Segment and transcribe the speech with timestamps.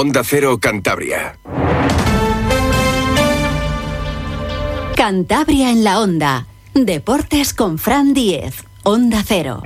[0.00, 1.40] Onda Cero Cantabria.
[4.94, 6.46] Cantabria en la Onda.
[6.72, 8.62] Deportes con Fran Diez.
[8.84, 9.64] Onda Cero.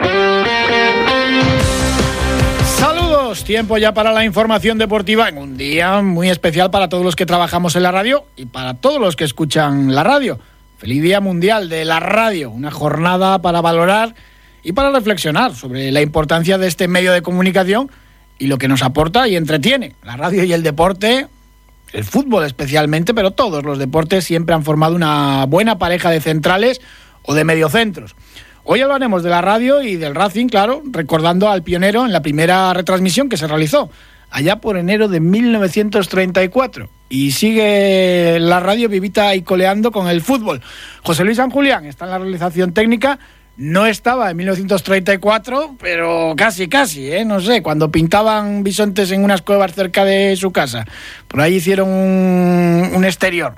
[2.65, 7.15] Saludos, tiempo ya para la información deportiva en un día muy especial para todos los
[7.15, 10.41] que trabajamos en la radio y para todos los que escuchan la radio.
[10.79, 14.15] Feliz Día Mundial de la Radio, una jornada para valorar
[14.63, 17.91] y para reflexionar sobre la importancia de este medio de comunicación
[18.43, 19.93] y lo que nos aporta y entretiene.
[20.03, 21.29] La radio y el deporte,
[21.93, 26.81] el fútbol especialmente, pero todos los deportes siempre han formado una buena pareja de centrales
[27.23, 28.17] o de mediocentros.
[28.65, 32.75] Hoy hablaremos de la radio y del Racing, claro, recordando al pionero en la primera
[32.75, 33.91] retransmisión que se realizó,
[34.29, 36.91] allá por enero de 1934.
[37.11, 40.63] Y sigue la radio vivita y coleando con el fútbol.
[41.05, 43.21] José Luis San Julián está en la realización técnica
[43.57, 47.25] no estaba en 1934, pero casi, casi, ¿eh?
[47.25, 50.87] No sé, cuando pintaban bisontes en unas cuevas cerca de su casa.
[51.29, 53.55] Por ahí hicieron un, exterior.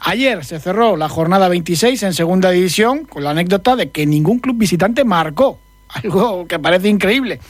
[0.00, 4.38] Ayer se cerró la jornada 26 en segunda división con la anécdota de que ningún
[4.38, 7.40] club visitante marcó, algo que parece increíble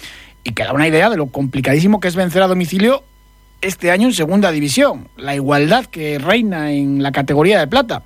[0.42, 3.02] y que da una idea de lo complicadísimo que es vencer a domicilio
[3.60, 8.02] este año en segunda división, la igualdad que reina en la categoría de plata.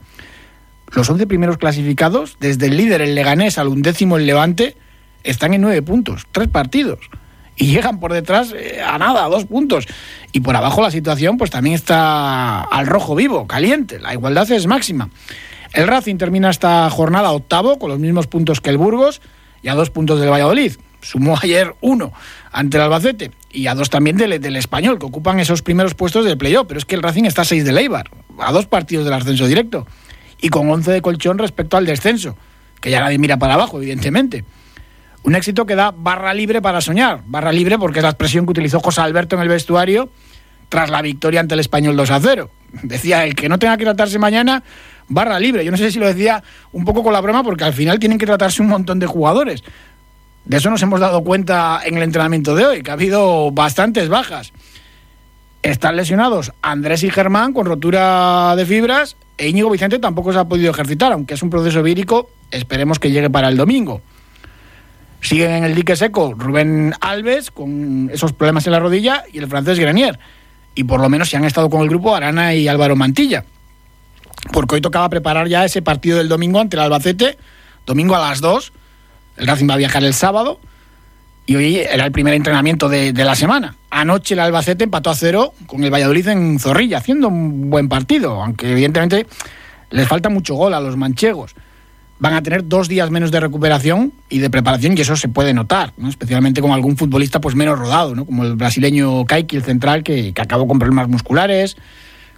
[0.93, 4.77] Los 11 primeros clasificados, desde el líder el Leganés al undécimo el Levante,
[5.23, 6.99] están en nueve puntos, tres partidos.
[7.57, 9.87] Y llegan por detrás eh, a nada, a dos puntos.
[10.33, 13.99] Y por abajo la situación pues también está al rojo vivo, caliente.
[13.99, 15.11] La igualdad es máxima.
[15.73, 19.21] El Racing termina esta jornada octavo con los mismos puntos que el Burgos
[19.61, 20.75] y a dos puntos del Valladolid.
[21.01, 22.13] Sumó ayer uno
[22.53, 26.25] ante el Albacete y a dos también del, del Español, que ocupan esos primeros puestos
[26.25, 26.67] del playoff.
[26.69, 29.47] Pero es que el Racing está a seis del Eibar, a dos partidos del ascenso
[29.47, 29.87] directo
[30.41, 32.37] y con 11 de colchón respecto al descenso,
[32.81, 34.45] que ya nadie mira para abajo, evidentemente.
[35.25, 38.53] Un éxito que da barra libre para soñar, barra libre porque es la expresión que
[38.53, 40.11] utilizó José Alberto en el vestuario
[40.69, 42.51] tras la victoria ante el español 2 a 0.
[42.83, 44.63] Decía, el que no tenga que tratarse mañana,
[45.09, 45.65] barra libre.
[45.65, 48.19] Yo no sé si lo decía un poco con la broma porque al final tienen
[48.19, 49.65] que tratarse un montón de jugadores.
[50.45, 54.09] De eso nos hemos dado cuenta en el entrenamiento de hoy, que ha habido bastantes
[54.09, 54.53] bajas.
[55.63, 60.45] Están lesionados Andrés y Germán con rotura de fibras e Íñigo Vicente tampoco se ha
[60.45, 64.03] podido ejercitar, aunque es un proceso vírico, esperemos que llegue para el domingo.
[65.21, 69.49] Siguen en el dique seco Rubén Alves con esos problemas en la rodilla y el
[69.49, 70.19] francés Grenier.
[70.75, 73.45] Y por lo menos si han estado con el grupo Arana y Álvaro Mantilla.
[74.53, 77.39] Porque hoy tocaba preparar ya ese partido del domingo ante el Albacete,
[77.87, 78.73] domingo a las 2.
[79.39, 80.61] El Racing va a viajar el sábado
[81.49, 83.75] y hoy era el primer entrenamiento de, la semana.
[83.89, 88.43] Anoche el Albacete empató a cero con el Valladolid en Zorrilla, haciendo un buen partido,
[88.43, 89.27] aunque evidentemente
[89.89, 91.55] les falta mucho gol a los manchegos.
[92.19, 95.55] Van a tener dos días menos de recuperación y de preparación y eso se puede
[95.55, 98.27] notar, especialmente con algún futbolista pues menos rodado, ¿no?
[98.27, 101.79] como el brasileño Kaiki, el central, que, que acabó con problemas musculares,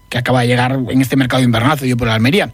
[0.09, 2.53] que acaba de llegar en este mercado invernal yo por la Almería.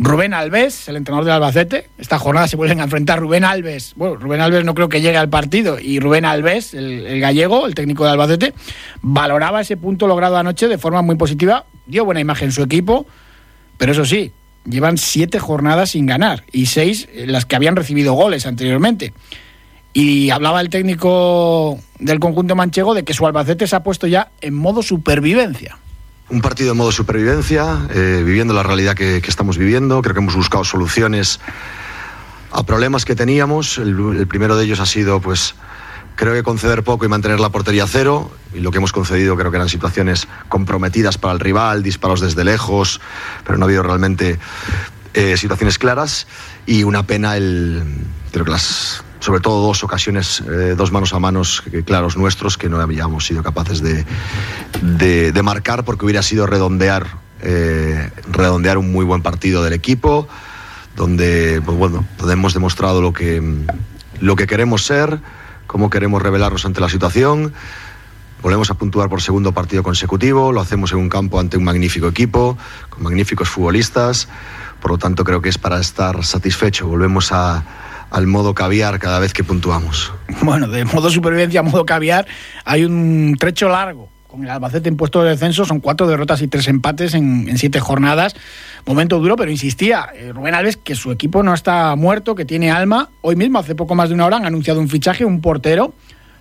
[0.00, 1.88] Rubén Alves, el entrenador del Albacete.
[1.98, 3.94] Esta jornada se vuelven a enfrentar Rubén Alves.
[3.96, 5.78] Bueno, Rubén Alves no creo que llegue al partido.
[5.80, 8.54] Y Rubén Alves, el, gallego, el técnico del Albacete,
[9.02, 11.66] valoraba ese punto logrado anoche de forma muy positiva.
[11.86, 13.06] Dio buena imagen su equipo.
[13.76, 14.32] Pero eso sí,
[14.64, 19.12] llevan siete jornadas sin ganar y seis las que habían recibido goles anteriormente.
[19.94, 24.30] Y hablaba el técnico del conjunto manchego de que su Albacete se ha puesto ya
[24.40, 25.76] en modo supervivencia.
[26.30, 30.02] Un partido en modo supervivencia, eh, viviendo la realidad que, estamos viviendo.
[30.02, 31.40] Creo que hemos buscado soluciones
[32.52, 33.78] a problemas que teníamos.
[33.78, 35.54] El, primero de ellos ha sido, pues,
[36.16, 38.30] creo que conceder poco y mantener la portería cero.
[38.52, 42.44] Y lo que hemos concedido creo que eran situaciones comprometidas para el rival, disparos desde
[42.44, 43.00] lejos,
[43.46, 44.38] pero no ha habido realmente
[45.14, 46.26] eh, situaciones claras.
[46.66, 47.82] Y una pena el,
[48.32, 52.70] creo que las sobre todo dos ocasiones, eh, dos manos a manos claros nuestros que
[52.70, 54.06] no habíamos sido capaces de,
[54.80, 57.06] de, marcar porque hubiera sido redondear,
[57.42, 60.28] eh, redondear un muy buen partido del equipo,
[60.96, 63.42] donde, pues bueno, hemos demostrado lo que,
[64.18, 65.20] lo que queremos ser,
[65.66, 67.52] cómo queremos revelarnos ante la situación.
[68.40, 72.08] Volvemos a puntuar por segundo partido consecutivo, lo hacemos en un campo ante un magnífico
[72.08, 72.56] equipo,
[72.88, 74.26] con magníficos futbolistas,
[74.80, 76.86] por lo tanto creo que es para estar satisfecho.
[76.86, 77.62] Volvemos a,
[78.10, 80.12] al modo caviar cada vez que puntuamos.
[80.42, 82.26] Bueno, de modo supervivencia a modo caviar
[82.64, 84.08] hay un trecho largo.
[84.26, 87.80] Con el Albacete en puesto de descenso son cuatro derrotas y tres empates en, siete
[87.80, 88.36] jornadas.
[88.86, 92.70] Momento duro, pero insistía eh, Rubén Alves que su equipo no está muerto, que tiene
[92.70, 93.10] alma.
[93.22, 95.94] Hoy mismo, hace poco más de una hora, han anunciado un fichaje, un portero.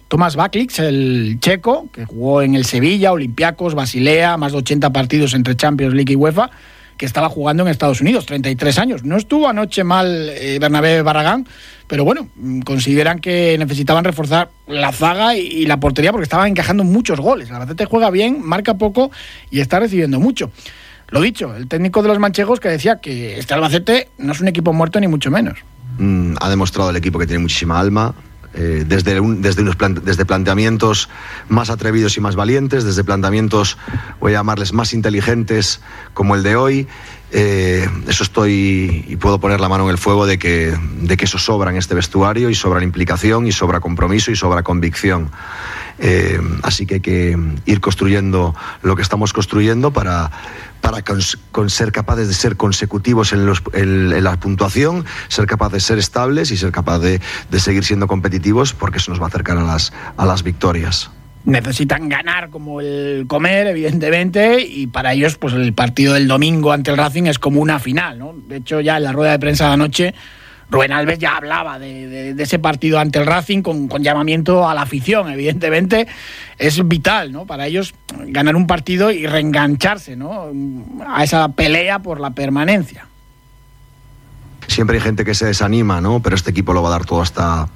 [0.09, 5.33] Tomás Baklic, el checo, que jugó en el Sevilla, Olympiacos, Basilea, más de 80 partidos
[5.33, 6.49] entre Champions League y UEFA
[6.97, 9.03] que estaba jugando en Estados Unidos, 33 años.
[9.03, 11.47] No estuvo anoche mal eh, Bernabé Barragán,
[11.87, 16.83] pero bueno, mm, consideran que necesitaban reforzar la zaga y, la portería porque estaban encajando
[16.83, 17.49] muchos goles.
[17.49, 19.11] El Albacete juega bien, marca poco
[19.51, 20.51] y está recibiendo mucho.
[21.09, 24.47] Lo dicho, el técnico de los manchegos que decía que este Albacete no es un
[24.47, 25.59] equipo muerto ni mucho menos.
[25.97, 28.13] Mm, ha demostrado el equipo que tiene muchísima alma,
[28.53, 31.09] eh, desde, desde, unos desde planteamientos
[31.47, 33.77] más atrevidos y más valientes, desde planteamientos,
[34.19, 35.81] voy a llamarles, más inteligentes
[36.13, 36.87] como el de hoy.
[37.31, 41.25] Eh, eso estoy y puedo poner la mano en el fuego de que, de que
[41.25, 45.29] eso sobra en este vestuario y sobra implicación y sobra compromiso y sobra convicción.
[45.99, 50.31] Eh, así que hay que ir construyendo lo que estamos construyendo para,
[50.81, 55.79] para con, ser capaces de ser consecutivos en, los, en, la puntuación, ser capaces de
[55.81, 57.19] ser estables y ser capaces
[57.49, 61.11] de, seguir siendo competitivos porque eso nos va a acercar a las, a las victorias
[61.45, 66.91] necesitan ganar como el comer, evidentemente, y para ellos, pues el partido del domingo ante
[66.91, 68.35] el Racing es como una final, ¿no?
[68.49, 70.13] De hecho, ya en la rueda de prensa de anoche
[70.69, 75.29] Rubén Alves ya hablaba de, ese partido ante el Racing con, llamamiento a la afición,
[75.31, 76.07] evidentemente.
[76.57, 77.45] Es vital ¿no?
[77.45, 77.93] para ellos
[78.27, 80.51] ganar un partido y reengancharse ¿no?
[81.07, 83.07] a esa pelea por la permanencia.
[84.67, 86.21] Siempre hay gente que se desanima, ¿no?
[86.21, 87.69] pero este equipo lo va a dar todo hasta,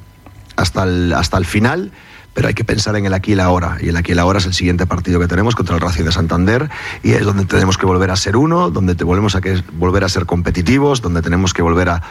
[0.58, 1.92] hasta, el, hasta el final
[2.34, 3.78] pero hay que pensar en el aquí y el ahora.
[3.82, 6.06] Y el aquí y el ahora es el siguiente partido que tenemos contra el Racing
[6.06, 6.70] de Santander
[7.04, 10.04] y es donde tenemos que volver a ser uno, donde te volvemos a que volver
[10.04, 12.02] a ser competitivos, donde tenemos que volver a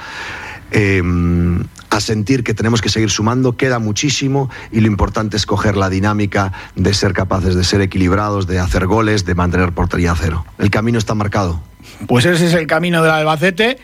[0.71, 5.77] Em, a sentir que tenemos que seguir sumando, queda muchísimo y lo importante es coger
[5.77, 10.17] la dinámica de ser capaces de ser equilibrados, de hacer goles, de mantener portería a
[10.17, 10.47] cero.
[10.59, 11.61] El camino está marcado.
[12.07, 13.79] Pues ese es el camino del Albacete.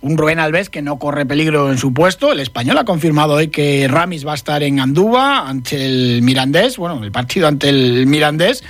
[0.00, 2.30] Un Rubén Alves que no corre peligro en su puesto.
[2.30, 6.76] El español ha confirmado hoy que Ramis va a estar en Andúba ante el Mirandés,
[6.76, 8.62] bueno, el partido ante el Mirandés.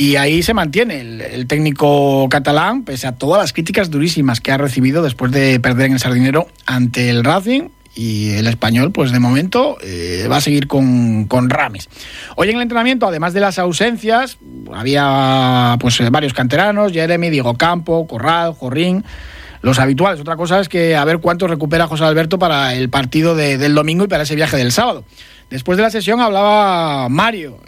[0.00, 4.56] Y ahí se mantiene el, técnico catalán, pese a todas las críticas durísimas que ha
[4.56, 7.70] recibido después de perder en el Sardinero ante el Racing.
[7.96, 11.88] Y el español, pues de momento, eh, va a seguir con, con Ramis.
[12.36, 14.38] Hoy en el entrenamiento, además de las ausencias,
[14.72, 19.04] había pues varios canteranos, Jeremy, Diego Campo, Corral, Jorrín
[19.62, 20.20] los habituales.
[20.20, 24.04] Otra cosa es que a ver cuánto recupera José Alberto para el partido del domingo
[24.04, 25.04] y para ese viaje del sábado.
[25.50, 27.58] Después de la sesión hablaba Mario,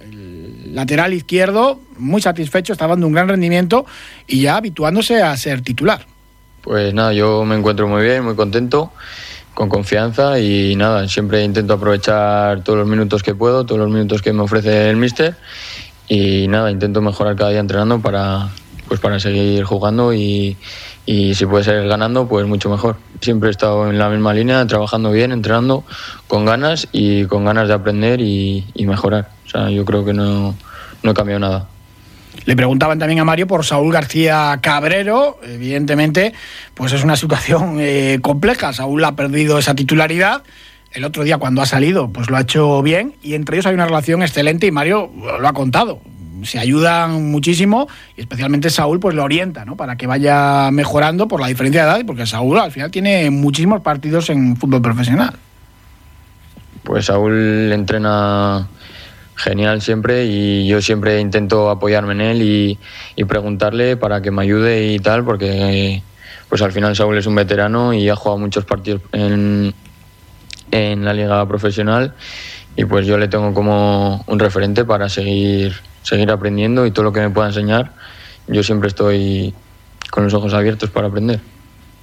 [0.73, 3.87] lateral izquierdo, muy satisfecho, estaba dando un gran rendimiento
[4.27, 6.07] y ya habituándose a ser titular.
[6.63, 8.93] Pues nada, yo me encuentro muy bien, muy contento,
[9.55, 14.23] con confianza y nada, siempre intento aprovechar todos los minutos que puedo, todos los minutos
[14.23, 15.37] que me ofrece el míster
[16.09, 18.49] y nada, intento mejorar cada día entrenando para,
[18.89, 20.57] pues para seguir jugando y,
[21.07, 22.97] y si puede ser ganando, pues mucho mejor.
[23.21, 25.83] Siempre he estado en la misma línea, trabajando bien, entrenando
[26.29, 29.29] con ganas y con ganas de aprender y, mejorar.
[29.51, 30.55] O sea, yo creo que no,
[31.03, 31.67] no he cambiado nada.
[32.45, 35.41] Le preguntaban también a Mario por Saúl García Cabrero.
[35.43, 36.33] Evidentemente,
[36.75, 38.73] pues es una situación eh, compleja.
[38.73, 40.45] Saúl ha perdido esa titularidad.
[40.93, 43.75] El otro día cuando ha salido, pues lo ha hecho bien y entre ellos hay
[43.75, 45.11] una relación excelente y Mario
[45.41, 46.01] lo ha contado
[46.43, 47.87] se ayudan muchísimo
[48.17, 49.77] y especialmente Saúl pues lo orienta, ¿no?
[49.77, 53.31] Para que vaya mejorando por la diferencia de edad y porque Saúl al final tiene
[53.31, 55.35] muchísimos partidos en fútbol profesional.
[56.83, 58.69] Pues Saúl entrena
[59.43, 62.79] genial siempre y yo siempre intento apoyarme en él y,
[63.25, 66.03] preguntarle para que me ayude y tal porque
[66.49, 69.73] pues al final Saúl es un veterano y ha jugado muchos partidos en,
[70.71, 72.15] en la liga profesional
[72.77, 77.13] y pues yo le tengo como un referente para seguir seguir aprendiendo y todo lo
[77.13, 77.93] que me pueda enseñar,
[78.49, 79.55] yo siempre estoy
[80.11, 81.41] con los ojos abiertos para aprender.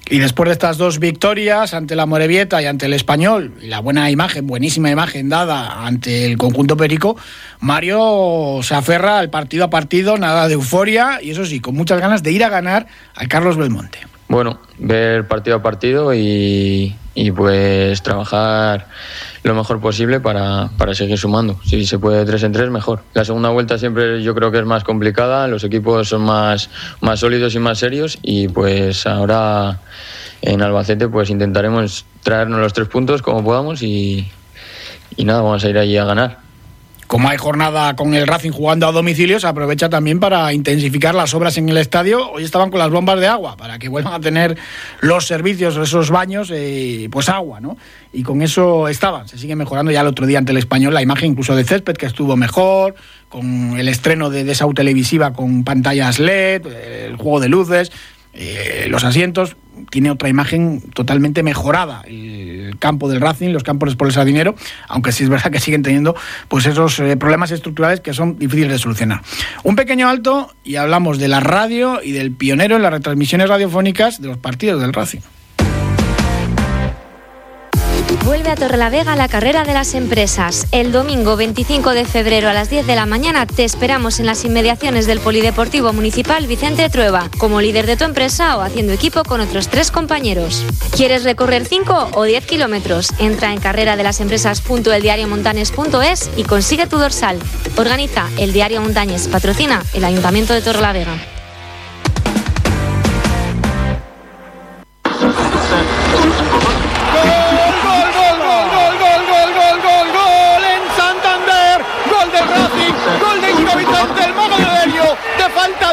[0.10, 3.80] Y después de estas dos victorias ante la Morevieta y ante el Español, y la
[3.80, 7.18] buena imagen, buenísima imagen dada ante el conjunto Perico,
[7.60, 12.00] Mario se aferra al partido a partido, nada de euforia y eso sí, con muchas
[12.00, 14.00] ganas de ir a ganar al Carlos Belmonte.
[14.30, 18.88] Bueno, ver partido a partido y, y pues trabajar
[19.44, 21.58] lo mejor posible para, para, seguir sumando.
[21.64, 23.02] Si se puede tres en tres, mejor.
[23.14, 26.70] La segunda vuelta siempre yo creo que es más complicada, los equipos son más,
[27.00, 29.80] más sólidos y más serios y pues ahora
[30.42, 34.30] en Albacete pues intentaremos traernos los tres puntos como podamos y,
[35.16, 36.47] y nada, vamos a ir allí a ganar
[37.08, 41.34] como hay jornada con el Racing jugando a domicilio, se aprovecha también para intensificar las
[41.34, 42.30] obras en el estadio.
[42.32, 44.58] Hoy estaban con las bombas de agua para que vuelvan a tener
[45.00, 47.78] los servicios, esos baños, eh, pues agua, ¿no?
[48.12, 49.28] Y con eso estaban.
[49.30, 51.96] Se sigue mejorando ya el otro día ante el español la imagen incluso de césped,
[51.96, 52.96] que estuvo mejor,
[53.30, 57.92] con el estreno de, esa televisiva con pantallas LED, el juego de luces,
[58.34, 59.56] eh, los asientos.
[59.92, 62.04] Tiene otra imagen totalmente mejorada.
[62.78, 64.56] Campo del Racing, los campos por el dinero,
[64.88, 66.16] aunque sí es verdad que siguen teniendo
[66.48, 69.22] pues esos eh, problemas estructurales que son difíciles de solucionar.
[69.64, 74.22] Un pequeño alto y hablamos de la radio y del pionero en las retransmisiones radiofónicas
[74.22, 75.22] de los partidos del Racing.
[78.28, 80.68] Vuelve a Torrelavega la carrera de las empresas.
[80.74, 84.44] El domingo 25 de febrero a las 10 de la mañana te esperamos en las
[84.44, 89.40] inmediaciones del Polideportivo Municipal Vicente Trueba, como líder de tu empresa o haciendo equipo con
[89.40, 90.66] otros tres compañeros.
[90.94, 93.14] ¿Quieres recorrer 5 o 10 kilómetros?
[93.18, 94.20] Entra en carrera de las
[96.36, 97.40] y consigue tu dorsal.
[97.78, 101.37] Organiza el Diario Montañes, patrocina el Ayuntamiento de Torrelavega.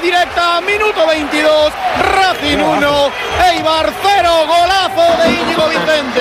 [0.04, 3.10] Directa, minuto 22, Racing 1,
[3.52, 6.20] Eibar 0, golazo de Íñigo Vicente.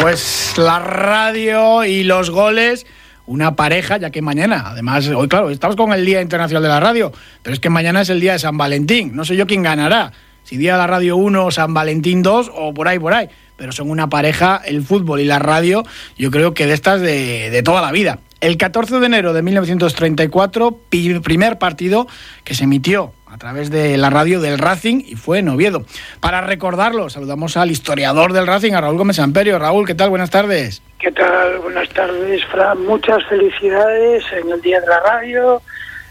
[0.00, 2.86] Pues la radio y los goles
[3.26, 6.80] una pareja, ya que mañana, además, hoy claro, estamos con el Día Internacional de la
[6.80, 9.14] Radio, pero es que mañana es el Día de San Valentín.
[9.14, 10.12] No sé yo quién ganará,
[10.44, 13.28] si Día de la Radio 1, San Valentín 2 o por ahí, por ahí.
[13.56, 15.82] Pero son una pareja, el fútbol y la radio,
[16.16, 18.18] yo creo que de estas de, de toda la vida.
[18.40, 22.06] El 14 de enero de 1934, primer partido
[22.44, 25.84] que se emitió a través de la radio del Racing y fue en Oviedo.
[26.20, 29.58] Para recordarlo, saludamos al historiador del Racing, a Raúl Gómez Amperio.
[29.58, 30.10] Raúl, ¿qué tal?
[30.10, 30.82] Buenas tardes.
[31.00, 31.58] ¿Qué tal?
[31.58, 32.86] Buenas tardes, Fran.
[32.86, 35.60] Muchas felicidades en el Día de la Radio,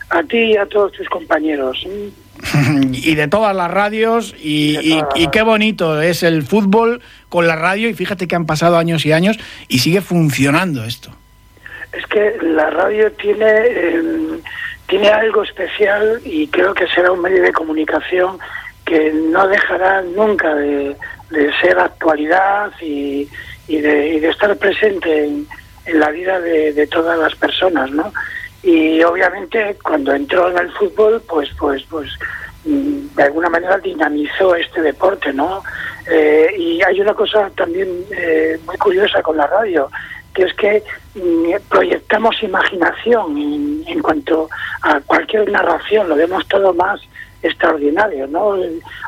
[0.10, 1.88] a ti y a todos tus compañeros.
[2.92, 7.90] y de todas las radios y, y, qué bonito es el fútbol con la radio
[7.90, 11.12] y fíjate que han pasado años y años y sigue funcionando esto
[11.92, 14.42] es que la radio tiene, em,
[14.88, 18.40] tiene algo especial y creo que será un medio de comunicación
[18.86, 20.96] que no dejará nunca de,
[21.62, 23.28] ser actualidad y,
[23.68, 25.48] de, estar presente en,
[26.00, 28.12] la vida de, todas las personas, ¿no?
[28.64, 32.10] Y obviamente cuando entró en el fútbol, pues, pues, pues,
[32.66, 35.64] mm, de alguna manera dinamizó este deporte, ¿no?
[36.10, 39.90] Eh, y hay una cosa también eh, muy curiosa con la radio,
[40.38, 40.84] que es que
[41.16, 44.48] mm, proyectamos imaginación en, cuanto
[44.84, 47.02] a cualquier narración, lo vemos todo más
[47.42, 48.56] extraordinario, ¿no?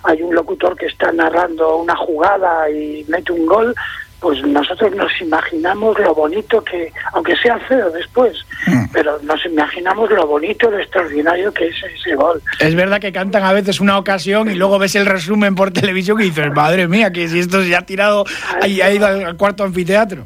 [0.03, 3.75] Hay un locutor que está narrando una jugada y mete un gol,
[4.19, 8.85] pues nosotros nos imaginamos lo bonito que, aunque sea feo después, mm.
[8.91, 12.41] pero nos imaginamos lo bonito, lo extraordinario que es ese gol.
[12.59, 16.19] Es verdad que cantan a veces una ocasión y luego ves el resumen por televisión
[16.21, 18.25] y dices, madre mía, que si esto se ha tirado,
[18.61, 20.25] ha ido al cuarto anfiteatro.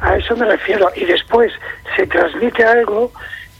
[0.00, 0.90] A eso me refiero.
[0.96, 1.52] Y después
[1.96, 3.12] se transmite algo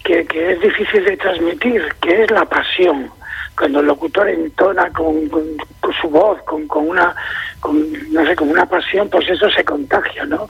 [0.04, 3.10] que, es difícil de transmitir, que es la pasión.
[3.56, 5.30] Cuando el locutor entona con,
[6.00, 7.14] su voz, con, con una,
[8.10, 10.48] no sé, con una pasión, pues eso se contagia, ¿no?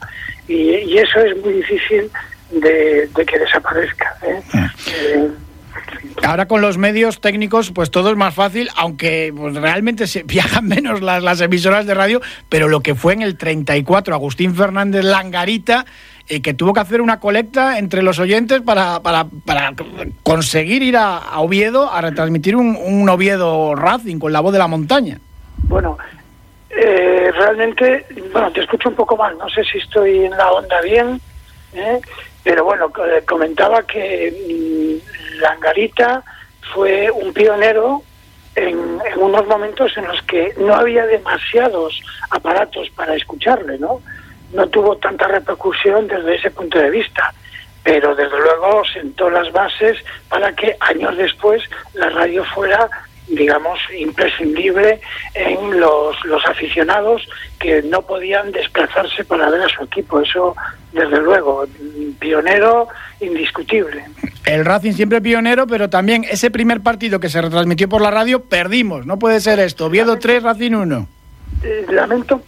[0.49, 2.11] Y, eso es muy difícil
[2.51, 4.17] de, que desaparezca.
[4.23, 4.43] ¿eh?
[4.87, 5.31] Eh,
[6.23, 10.67] Ahora con los medios técnicos, pues todo es más fácil, aunque pues, realmente se viajan
[10.67, 15.05] menos las, las, emisoras de radio, pero lo que fue en el 34, Agustín Fernández
[15.05, 15.85] Langarita,
[16.27, 19.75] eh, que tuvo que hacer una colecta entre los oyentes para, para, para
[20.23, 25.19] conseguir ir a, Oviedo a retransmitir un, Oviedo Racing con la voz de la montaña.
[25.69, 25.99] Bueno,
[26.71, 30.81] eh, realmente, bueno, te escucho un poco mal, no sé si estoy en la onda
[30.81, 31.21] bien,
[31.75, 32.01] ¿eh?
[32.43, 32.91] pero bueno,
[33.27, 36.23] comentaba que mm, Langarita
[36.73, 38.03] fue un pionero
[38.55, 42.01] en, unos momentos en los que no había demasiados
[42.31, 44.01] aparatos para escucharle, ¿no?
[44.53, 47.33] No tuvo tanta repercusión desde ese punto de vista,
[47.83, 49.99] pero desde luego sentó las bases
[50.29, 51.63] para que años después
[51.95, 52.89] la radio fuera
[53.29, 55.01] digamos, imprescindible
[55.35, 57.27] en los, los aficionados
[57.59, 60.21] que no podían desplazarse para ver a su equipo.
[60.21, 60.55] Eso,
[60.93, 61.67] desde luego,
[62.19, 62.89] pionero
[63.21, 64.05] indiscutible.
[64.45, 68.45] El Racing siempre pionero, pero también ese primer partido que se retransmitió por la radio,
[68.45, 69.07] perdimos.
[69.07, 69.87] No puede ser esto.
[69.87, 71.09] Oviedo 3, Racing 1.
[71.63, 72.43] Eh, lamento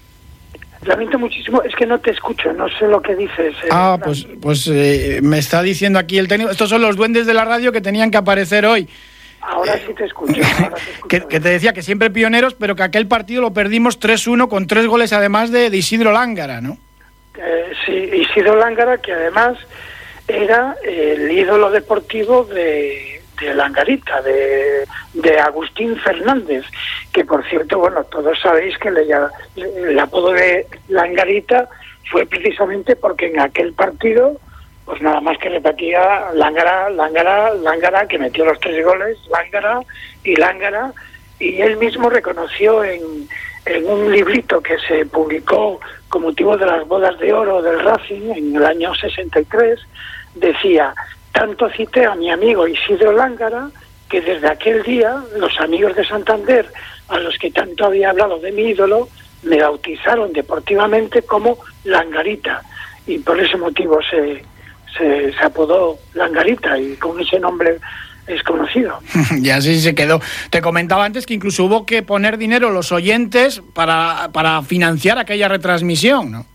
[0.86, 3.54] Lamento muchísimo, es que no te escucho, no sé lo que dices.
[3.64, 6.50] Eh, ah, pues, pues eh, me está diciendo aquí el técnico.
[6.50, 8.88] Estos son los duendes de la radio que tenían que aparecer hoy.
[9.46, 10.40] Ahora sí te escucho.
[11.08, 14.86] que, te decía que siempre pioneros, pero que aquel partido lo perdimos 3-1 con tres
[14.86, 16.78] goles además de, Isidro Lángara, ¿no?
[17.38, 19.56] Eh, sí, Isidro Lángara, que además
[20.26, 24.84] era el ídolo deportivo de, de Langarita, de,
[25.14, 26.64] de, Agustín Fernández,
[27.12, 29.06] que por cierto, bueno, todos sabéis que le,
[29.56, 31.68] el apodo de Langarita
[32.10, 34.40] fue precisamente porque en aquel partido
[34.86, 39.80] pues nada más que repetía Lángara, Lángara, Lángara, que metió los tres goles, Lángara
[40.22, 40.92] y Lángara,
[41.40, 43.28] y él mismo reconoció en,
[43.66, 48.30] en un librito que se publicó con motivo de las bodas de oro del Racing
[48.30, 49.80] en el año 63,
[50.36, 50.94] decía,
[51.32, 53.68] tanto cité a mi amigo Isidro Lángara,
[54.08, 56.70] que desde aquel día los amigos de Santander,
[57.08, 59.08] a los que tanto había hablado de mi ídolo,
[59.42, 62.62] me bautizaron deportivamente como Langarita
[63.06, 64.42] y por ese motivo se,
[64.96, 67.78] se, se apodó Langarita y con ese nombre
[68.26, 68.98] es conocido.
[69.42, 70.20] y así se quedó.
[70.50, 75.48] Te comentaba antes que incluso hubo que poner dinero los oyentes para, para financiar aquella
[75.48, 76.46] retransmisión, ¿no?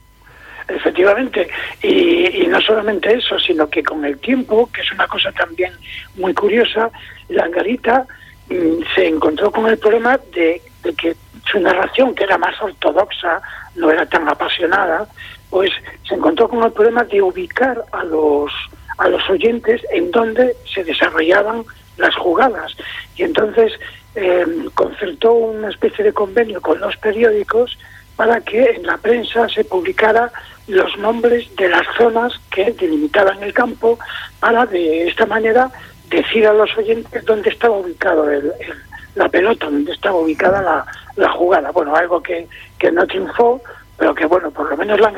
[0.67, 1.49] Efectivamente,
[1.81, 5.73] y, y, no solamente eso, sino que con el tiempo, que es una cosa también
[6.15, 6.89] muy curiosa,
[7.27, 8.05] Langarita
[8.49, 11.15] mmm, se encontró con el problema de, de, que
[11.51, 13.41] su narración, que era más ortodoxa,
[13.75, 15.07] no era tan apasionada,
[15.51, 15.69] pues
[16.07, 18.51] se encontró con el problema de ubicar a los
[18.97, 21.63] a los oyentes en donde se desarrollaban
[21.97, 22.75] las jugadas.
[23.15, 23.73] Y entonces
[24.15, 27.77] eh, concertó una especie de convenio con los periódicos
[28.15, 30.31] para que en la prensa se publicara
[30.67, 33.97] los nombres de las zonas que delimitaban el campo
[34.39, 35.71] para de esta manera
[36.09, 38.73] decir a los oyentes dónde estaba ubicado el, el,
[39.15, 41.71] la pelota, dónde estaba ubicada la, la jugada.
[41.71, 43.61] Bueno, algo que, que no triunfó,
[44.01, 45.13] pero que bueno, por lo menos la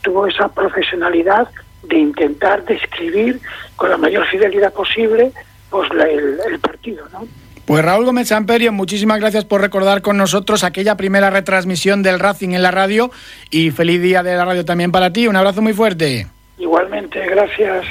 [0.00, 1.46] tuvo esa profesionalidad
[1.82, 3.38] de intentar describir
[3.76, 5.30] con la mayor fidelidad posible
[5.68, 7.28] pues la, el, el, partido, ¿no?
[7.66, 12.52] Pues Raúl Gómez Samperio, muchísimas gracias por recordar con nosotros aquella primera retransmisión del Racing
[12.52, 13.10] en la radio
[13.50, 15.28] y feliz día de la radio también para ti.
[15.28, 16.28] Un abrazo muy fuerte.
[16.56, 17.84] Igualmente, gracias.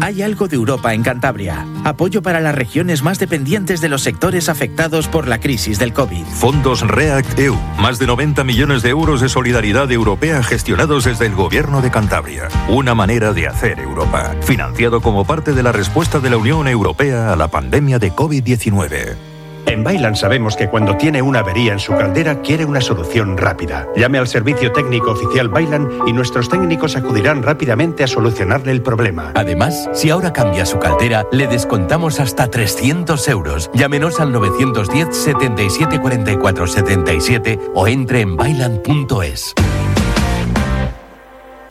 [0.00, 1.66] Hay algo de Europa en Cantabria.
[1.84, 6.24] Apoyo para las regiones más dependientes de los sectores afectados por la crisis del COVID.
[6.24, 7.56] Fondos REACT EU.
[7.78, 12.48] Más de 90 millones de euros de solidaridad europea gestionados desde el gobierno de Cantabria.
[12.68, 14.34] Una manera de hacer Europa.
[14.42, 19.27] Financiado como parte de la respuesta de la Unión Europea a la pandemia de COVID-19.
[19.68, 23.86] En Bailan sabemos que cuando tiene una avería en su caldera quiere una solución rápida.
[23.94, 29.32] Llame al servicio técnico oficial Bailan y nuestros técnicos acudirán rápidamente a solucionarle el problema.
[29.34, 33.70] Además, si ahora cambia su caldera, le descontamos hasta 300 euros.
[33.74, 39.54] Llámenos al 910 77 44 77 o entre en bailan.es.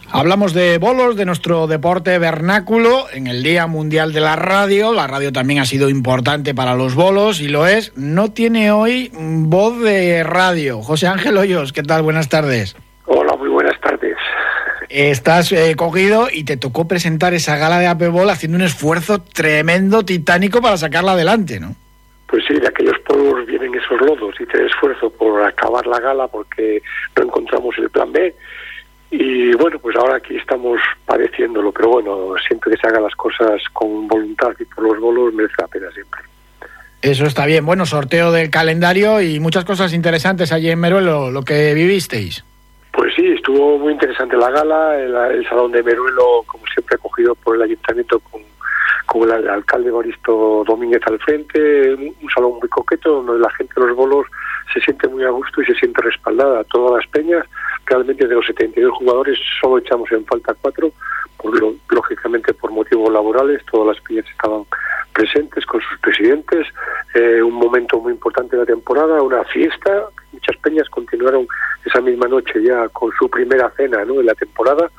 [0.10, 4.94] Hablamos de bolos, de nuestro deporte vernáculo en el Día Mundial de la Radio.
[4.94, 7.92] La radio también ha sido importante para los bolos y lo es.
[7.98, 10.82] No tiene hoy voz de radio.
[10.82, 12.04] José Ángel Hoyos, ¿qué tal?
[12.04, 12.78] Buenas tardes.
[13.06, 14.16] Hola, muy buenas tardes.
[14.88, 20.06] Estás eh, cogido y te tocó presentar esa gala de Apebol haciendo un esfuerzo tremendo,
[20.06, 21.76] titánico para sacarla adelante, ¿no?
[22.28, 24.36] Pues sí, de aquellos polvos vienen esos lodos.
[24.40, 26.82] Hice esfuerzo por acabar la gala porque
[27.18, 28.34] no encontramos el plan B
[29.10, 33.62] y bueno, pues ahora aquí estamos padeciéndolo, pero bueno, siempre que se hagan las cosas
[33.74, 36.22] con voluntad y por los bolos merece la pena siempre.
[37.02, 37.66] Eso está bien.
[37.66, 42.44] Bueno, sorteo del calendario y muchas cosas interesantes allí en Meruelo, lo que vivisteis.
[42.92, 47.36] Pues sí, estuvo muy interesante la gala, el, el salón de Meruelo, como siempre, acogido
[47.36, 48.42] por el ayuntamiento con,
[49.06, 53.74] con el, alcalde Boristo Domínguez al frente, un, un salón muy coqueto donde la gente
[53.80, 54.26] de los bolos
[54.74, 56.64] se siente muy a gusto y se siente respaldada.
[56.66, 57.46] Todas las peñas,
[57.86, 60.92] realmente de los 72 jugadores, solo echamos en falta cuatro,
[61.38, 64.64] por lo, lógicamente por motivos laborales, todas las peñas estaban
[65.14, 66.68] presentes con sus presidentes,
[67.14, 71.48] eh, un momento muy importante de la temporada, una fiesta, muchas peñas continuaron
[71.86, 74.20] esa misma noche ya con su primera cena ¿no?
[74.20, 74.92] en la temporada,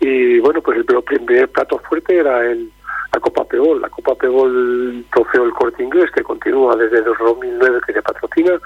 [0.00, 2.70] y bueno, pues el, el primer plato fuerte era el
[3.16, 7.80] la Copa Pebol, la Copa Pebol trofeo el corte inglés que continúa desde el 2009
[7.86, 8.60] que se patrocina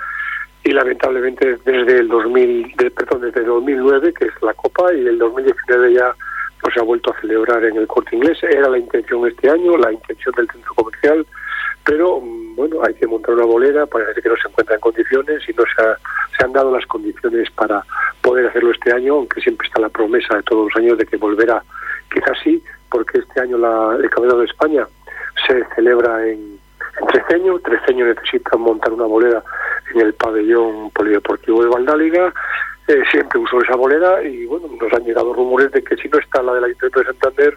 [0.64, 5.06] y lamentablemente desde el 2000, de, perdón, desde el 2009 que es la Copa y
[5.06, 6.12] el 2019 ya
[6.60, 8.38] pues se ha vuelto a celebrar en el corte inglés.
[8.42, 11.24] Era la intención este año, la intención del centro comercial,
[11.84, 15.52] pero bueno, hay que montar una bolera, parece que no se encuentra en condiciones y
[15.52, 15.96] no se, ha,
[16.36, 17.84] se han dado las condiciones para
[18.20, 21.16] poder hacerlo este año, aunque siempre está la promesa de todos los años de que
[21.16, 21.62] volverá.
[22.12, 22.60] Quizás sí,
[22.90, 24.86] porque este año la, el Campeonato de España
[25.46, 26.60] se celebra en,
[27.08, 27.58] Treceño.
[27.60, 29.42] Treceño necesita montar una bolera
[29.94, 32.32] en el pabellón polideportivo de Valdáliga.
[32.88, 36.18] Eh, siempre usó esa bolera y bueno, nos han llegado rumores de que si no
[36.18, 37.54] está la del Ayuntamiento de Santander,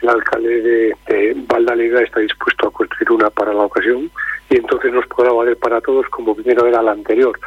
[0.00, 4.10] el alcalde de, de está dispuesto a construir una para la ocasión
[4.48, 7.38] y entonces nos podrá valer para todos como primero era la anterior.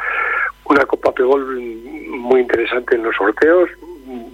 [0.64, 1.60] Una Copa Pegol
[2.08, 3.68] muy interesante en los sorteos,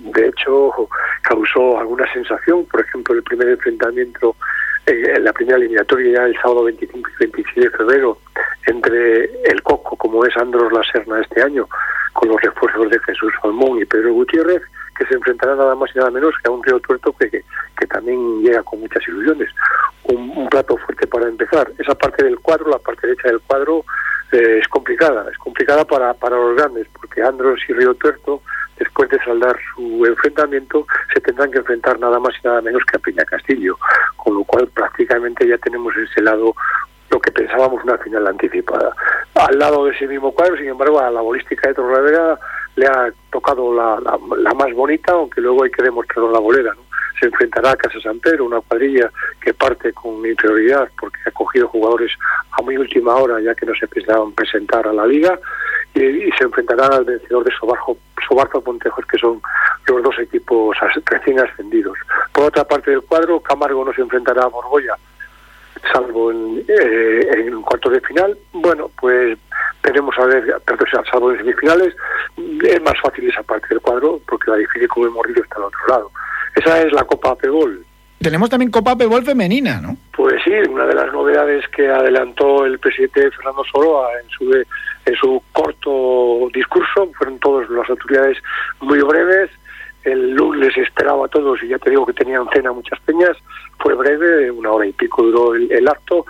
[0.02, 0.88] de hecho
[1.22, 4.36] causó alguna sensación, por ejemplo el primer enfrentamiento
[4.86, 8.18] eh, la primera eliminatoria ya el sábado 25 y 26 de febrero
[8.66, 11.68] entre el Coco como es Andros La Serna este año
[12.12, 14.62] con los refuerzos de Jesús Salmón y Pedro Gutiérrez
[14.96, 17.86] que se enfrentará nada más y nada menos que a un río tuerto que, que,
[17.86, 19.50] también llega con muchas ilusiones.
[20.04, 21.72] Un, plato fuerte para empezar.
[21.78, 23.84] Esa parte del cuadro, la parte derecha del cuadro,
[24.32, 28.42] eh, es complicada, es complicada para, para los grandes, porque Andros y Río Tuerto,
[28.78, 32.96] después de saldar su enfrentamiento, se tendrán que enfrentar nada más y nada menos que
[32.96, 33.76] a Peña Castillo,
[34.16, 36.54] con lo cual prácticamente ya tenemos ese lado
[37.10, 38.94] lo que pensábamos una final anticipada.
[39.34, 42.38] Al lado de ese mismo cuadro, sin embargo, a la bolística de Torrelavega
[42.76, 46.72] le ha tocado la, la, más bonita, aunque luego hay que demostrarlo en la bolera.
[46.74, 46.91] ¿no?
[47.22, 49.08] Se enfrentará a Casa San Pedro, una cuadrilla
[49.40, 52.10] que parte con inferioridad porque ha cogido jugadores
[52.50, 55.38] a muy última hora, ya que no se pensaban presentar a la liga,
[55.94, 59.40] y, se enfrentará al vencedor de Sobarjo, Sobarzo Pontejos, que son
[59.86, 61.96] los dos equipos recién ascendidos.
[62.32, 64.96] Por otra parte del cuadro, Camargo no se enfrentará a Borgoya,
[65.92, 68.36] salvo en, eh, en cuartos de final.
[68.52, 69.38] Bueno, pues
[69.82, 70.60] tenemos a ver,
[71.08, 71.94] salvo en semifinales,
[72.64, 75.64] es más fácil esa parte del cuadro porque la difícil, como hemos dicho, está al
[75.66, 76.10] otro lado.
[76.54, 77.84] Esa es la Copa Pebol.
[78.22, 79.96] Tenemos también Copa Pebol femenina, ¿no?
[80.16, 85.16] Pues sí, una de las novedades que adelantó el presidente Fernando Soroa en su, en
[85.16, 88.38] su corto discurso, fueron todas las autoridades
[88.80, 89.50] muy breves,
[90.04, 93.36] el lunes esperaba a todos y ya te digo que tenían cena muchas peñas,
[93.78, 96.24] fue breve, una hora y pico duró el, acto,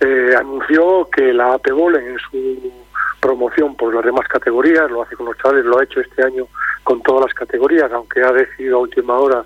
[0.00, 2.72] eh, anunció que la APBOL en su
[3.20, 6.46] promoción por las demás categorías, lo hace con los chavales, lo ha hecho este año
[6.82, 9.44] con todas las categorías, aunque ha decidido a última hora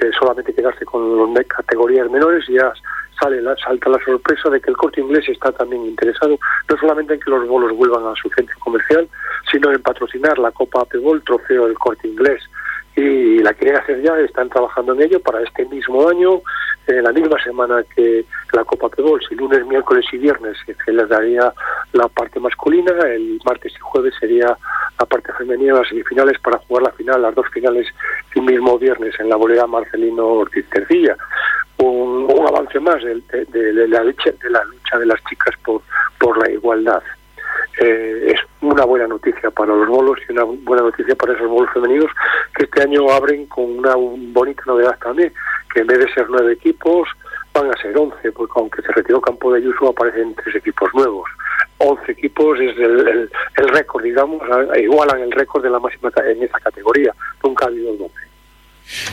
[0.00, 2.72] eh, solamente quedarse con las categorías menores, ya
[3.20, 7.14] sale la, salta la sorpresa de que el corte inglés está también interesado no solamente
[7.14, 9.08] en que los bolos vuelvan a su centro comercial,
[9.50, 12.42] sino en patrocinar la Copa APBOL, trofeo del corte inglés
[12.96, 16.40] y la quieren hacer ya, están trabajando en ello para este mismo año,
[16.86, 21.08] en la misma semana que la Copa Pebol, si lunes, miércoles y viernes se les
[21.08, 21.52] daría
[21.92, 24.56] la parte masculina, el martes y jueves sería
[24.98, 27.86] la parte femenina, las semifinales para jugar la final, las dos finales
[28.34, 31.16] el mismo viernes en la bolera Marcelino Ortiz Tercilla.
[31.78, 33.16] Un, avance más de,
[33.88, 35.82] la lucha, de la lucha de las chicas por,
[36.18, 37.02] por la igualdad.
[37.78, 41.70] Eh, es una buena noticia para los bolos y una buena noticia para esos bolos
[41.74, 42.10] femeninos
[42.54, 45.32] que este año abren con una bonita novedad también,
[45.72, 47.08] que en vez de ser nueve equipos
[47.52, 51.28] van a ser once, porque aunque se retiró Campo de Ayuso aparecen tres equipos nuevos.
[51.78, 54.42] Once equipos es el, el, récord, digamos,
[54.78, 57.14] igualan el récord de la máxima en esa categoría.
[57.44, 58.35] Nunca ha habido doce.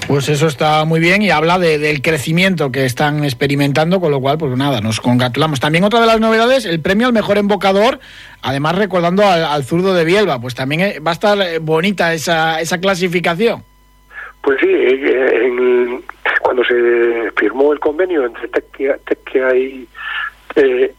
[0.07, 4.37] Pues eso está muy bien y habla del crecimiento que están experimentando, con lo cual,
[4.37, 5.59] pues nada, nos congratulamos.
[5.59, 7.99] También otra de las novedades, el premio al mejor embocador,
[8.41, 12.61] además recordando al, zurdo de Bielba, pues también eh, va a estar eh, bonita esa,
[12.61, 13.63] esa clasificación.
[14.41, 15.99] Pues sí, eh,
[16.41, 19.87] cuando se firmó el convenio entre Tequia, y,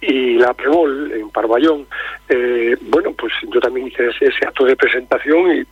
[0.00, 1.86] y la Prebol en Parvallón,
[2.88, 5.64] bueno, pues yo también hice ese acto de presentación y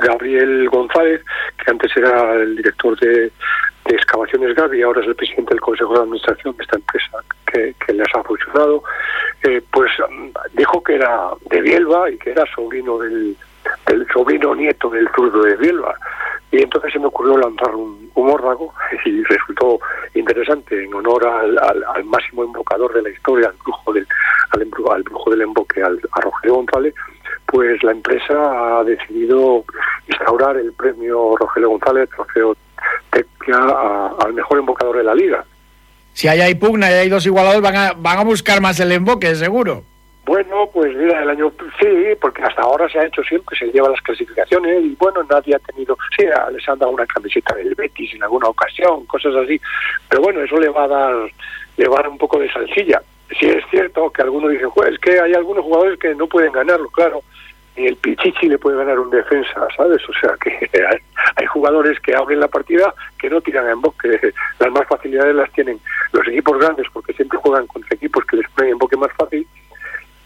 [0.00, 1.22] Gabriel González,
[1.62, 3.30] que antes era el director de,
[3.86, 8.14] Excavaciones Gavi, ahora es el presidente del Consejo de Administración de esta empresa que, les
[8.14, 8.82] ha funcionado,
[9.42, 13.36] eh, pues mm, dijo que era de Bielba y que era sobrino del,
[14.12, 15.94] sobrino nieto del zurdo de Bielba.
[16.50, 18.70] Y entonces se me ocurrió lanzar un, un
[19.04, 19.80] y resultó
[20.14, 24.06] interesante en honor al, máximo invocador de la historia, al brujo del,
[24.52, 26.94] al, al brujo del emboque, al, a Rogelio González,
[27.46, 29.64] pues la empresa ha decidido
[30.08, 32.56] instaurar el premio Rogelio González, trofeo
[33.10, 33.58] Tecnia,
[34.18, 35.44] al mejor embocador de la liga.
[36.12, 38.92] Si hay, hay pugna y hay dos igualados, van a, van a buscar más el
[38.92, 39.82] emboque, seguro.
[40.26, 41.86] Bueno, pues mira, el año sí,
[42.18, 45.58] porque hasta ahora se ha hecho siempre, se lleva las clasificaciones y bueno, nadie ha
[45.58, 49.60] tenido, sí, les han dado una camiseta del Betis en alguna ocasión, cosas así,
[50.08, 51.14] pero bueno, eso le va a dar,
[51.76, 53.02] le va a dar un poco de salsilla.
[53.38, 56.88] Si es cierto que algunos dicen, es que hay algunos jugadores que no pueden ganarlo,
[56.90, 57.22] claro,
[57.76, 60.02] ni el Pichichi le puede ganar un defensa, ¿sabes?
[60.08, 60.70] O sea que
[61.36, 64.20] hay, jugadores que abren la partida que no tiran en boque.
[64.58, 65.80] Las más facilidades las tienen
[66.12, 69.46] los equipos grandes porque siempre juegan contra equipos que les ponen en boque más fácil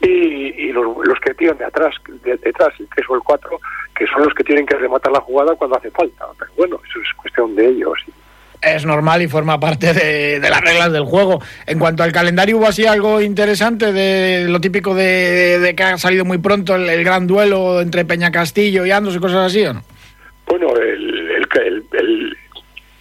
[0.01, 3.61] y, los, que tiran de atrás, de, detrás, el 3 o el 4,
[3.97, 6.27] que son los que tienen que rematar la jugada cuando hace falta.
[6.39, 7.99] Pero bueno, eso es cuestión de ellos
[8.61, 11.41] es normal y forma parte de, las reglas del juego.
[11.67, 16.25] En cuanto al calendario, ¿hubo así algo interesante de lo típico de, que ha salido
[16.25, 19.83] muy pronto el, gran duelo entre Peña Castillo y Andros y cosas así no?
[20.47, 21.47] Bueno, el,
[21.93, 22.37] el,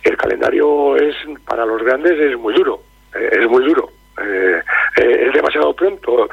[0.03, 1.15] el, calendario es
[1.45, 2.81] para los grandes es muy duro,
[3.15, 3.89] eh, es muy duro.
[4.21, 4.61] Eh,
[4.97, 6.27] eh, es demasiado pronto.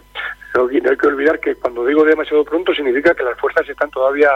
[0.54, 4.30] No, hay que olvidar que cuando digo demasiado pronto significa que las fuerzas están todavía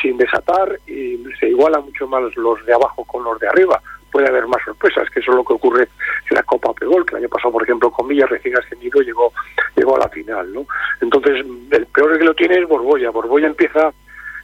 [0.00, 3.80] sin desatar y se igualan mucho más los de abajo con los de arriba
[4.16, 5.82] puede haber más sorpresas, que eso es lo que ocurre
[6.30, 9.30] en la Copa Pegol, que el año pasado, por ejemplo, con Villa recién ascendido llegó,
[9.76, 10.66] llegó a la final, ¿no?
[11.02, 13.10] Entonces, el peor que lo tiene es Borbolla.
[13.10, 13.92] Borbolla empieza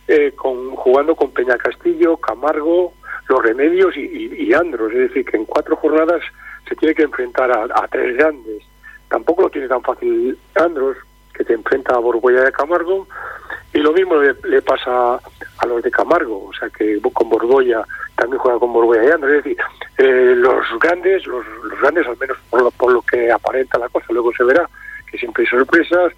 [0.08, 2.92] eh, con, jugando con Peña Castillo, Camargo,
[3.30, 6.20] Los Remedios y, Andros, es decir, que en cuatro jornadas
[6.68, 8.62] se tiene que enfrentar a, tres grandes.
[9.08, 10.98] Tampoco lo tiene tan fácil Andros,
[11.32, 13.08] que te enfrenta a Borgoya de Camargo,
[13.72, 17.82] y lo mismo le, pasa a los de Camargo, o sea que con Borgoya
[18.22, 19.26] también juega con Borgoya y.
[19.26, 19.56] Es decir,
[19.98, 21.44] eh, los grandes, los,
[21.80, 24.68] grandes al menos por lo, por lo que aparenta la cosa, luego se verá
[25.10, 26.12] que siempre hay sorpresas,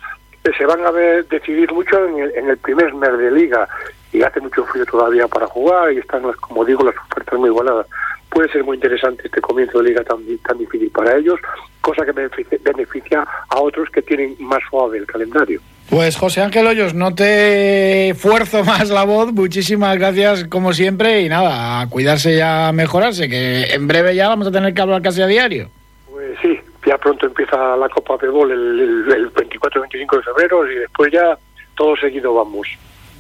[0.44, 3.66] eh, se van a ver, decidir mucho en el, en el primer mes de liga
[4.12, 7.86] y hace mucho frío todavía para jugar y están, como digo, las ofertas muy igualadas.
[8.28, 11.40] Puede ser muy interesante este comienzo de liga tan, tan difícil para ellos,
[11.80, 15.60] cosa que beneficia a otros que tienen más suave el calendario.
[15.90, 21.28] Pues José Ángel Hoyos, no te fuerzo más la voz, muchísimas gracias como siempre y
[21.28, 25.02] nada, a cuidarse y a mejorarse, que en breve ya vamos a tener que hablar
[25.02, 25.70] casi a diario.
[26.10, 30.76] Pues sí, ya pronto empieza la Copa de Bol el, el 24-25 de febrero y
[30.76, 31.38] después ya
[31.76, 32.66] todo seguido vamos.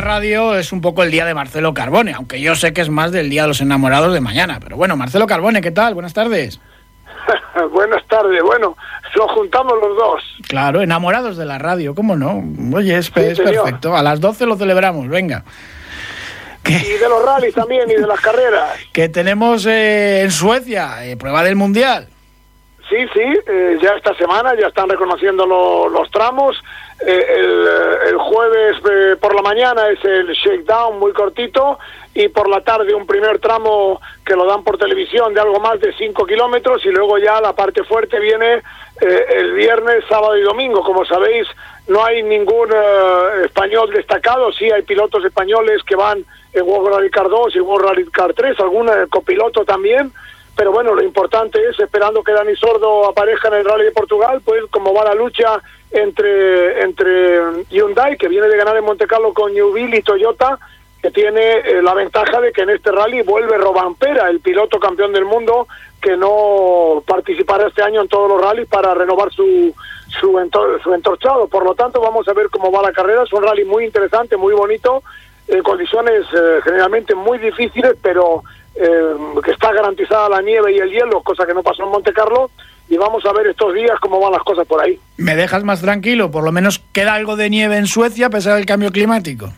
[0.00, 2.88] La radio es un poco el día de Marcelo Carbone, aunque yo sé que es
[2.88, 4.58] más del día de los enamorados de mañana.
[4.58, 5.92] Pero bueno, Marcelo Carbone, ¿qué tal?
[5.92, 6.58] Buenas tardes.
[7.72, 8.42] Buenas tardes.
[8.42, 8.78] Bueno,
[9.14, 10.22] nos juntamos los dos.
[10.48, 12.42] Claro, enamorados de la radio, ¿cómo no?
[12.74, 13.94] Oye, es, perfecto.
[13.94, 15.44] A las 12 lo celebramos, venga.
[16.66, 18.78] Y de los rallies también y de las carreras.
[18.94, 22.08] Que tenemos eh, en Suecia, eh, prueba del Mundial.
[22.88, 26.56] Sí, sí, eh, ya esta semana ya están reconociendo los tramos.
[27.06, 27.26] Eh,
[28.10, 31.78] el, jueves eh, por la mañana es el shakedown muy cortito
[32.14, 35.80] y por la tarde un primer tramo que lo dan por televisión de algo más
[35.80, 38.62] de 5 kilómetros y luego ya la parte fuerte viene
[39.00, 40.82] eh, el viernes, sábado y domingo.
[40.82, 41.48] Como sabéis,
[41.88, 42.68] no hay ningún
[43.44, 47.88] español destacado, sí hay pilotos españoles que van en World Rally Car 2 y World
[47.88, 50.12] Rally Car 3, algún copiloto también
[50.56, 54.42] pero bueno, lo importante es, esperando que Dani Sordo aparezca en el Rally de Portugal,
[54.44, 59.32] pues como va la lucha entre, entre Hyundai, que viene de ganar en Monte Carlo
[59.34, 60.58] con Newville y Toyota,
[61.02, 65.12] que tiene eh, la ventaja de que en este rally vuelve Robampera, el piloto campeón
[65.12, 65.66] del mundo,
[66.00, 69.74] que no participará este año en todos los rallies para renovar su,
[70.20, 70.50] su,
[70.82, 71.48] su entorchado.
[71.48, 73.22] Por lo tanto, vamos a ver cómo va la carrera.
[73.22, 75.02] Es un rally muy interesante, muy bonito,
[75.48, 80.90] en condiciones eh, generalmente muy difíciles, pero eh, que está garantizada la nieve y el
[80.90, 82.50] hielo, cosa que no pasó en Monte Carlo
[82.90, 84.98] y vamos a ver estos días cómo van las cosas por ahí.
[85.16, 86.30] ¿Me dejas más tranquilo?
[86.30, 89.50] Por lo menos queda algo de nieve en Suecia a pesar del cambio climático.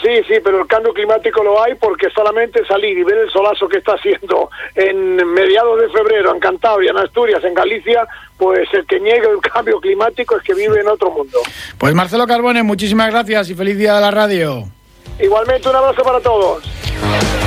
[0.00, 3.68] Sí, sí, pero el cambio climático lo hay porque solamente salir y ver el solazo
[3.68, 8.06] que está haciendo en mediados de febrero en Cantabria, en Asturias, en Galicia,
[8.38, 11.40] pues el que niegue el cambio climático es que vive en otro mundo.
[11.76, 14.64] Pues Marcelo Carbone, muchísimas gracias y feliz día de la radio.
[15.18, 16.79] Igualmente un abrazo para todos.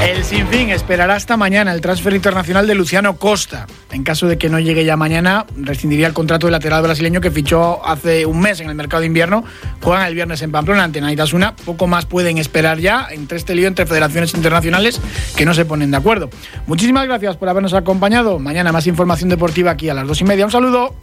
[0.03, 3.67] El Sinfín esperará hasta mañana el transfer internacional de Luciano Costa.
[3.89, 7.31] En caso de que no llegue ya mañana, rescindiría el contrato del lateral brasileño que
[7.31, 9.45] fichó hace un mes en el mercado de invierno.
[9.81, 11.55] Juegan el viernes en Pamplona ante Naitasuna.
[11.55, 14.99] Poco más pueden esperar ya entre este lío entre federaciones internacionales
[15.37, 16.29] que no se ponen de acuerdo.
[16.67, 18.39] Muchísimas gracias por habernos acompañado.
[18.39, 20.43] Mañana más información deportiva aquí a las dos y media.
[20.43, 20.95] Un saludo.